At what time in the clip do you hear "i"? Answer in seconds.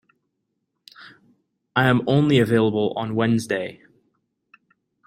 1.75-1.85